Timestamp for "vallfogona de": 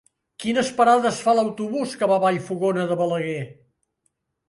2.27-3.01